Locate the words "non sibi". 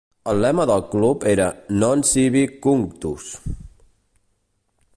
1.83-2.43